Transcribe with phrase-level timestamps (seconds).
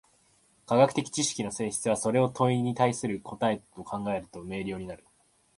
[0.65, 5.03] 科学的知識の性質は、それを問に対する答と考えると明瞭になる。